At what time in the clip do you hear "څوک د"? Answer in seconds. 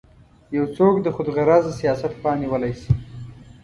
0.75-1.07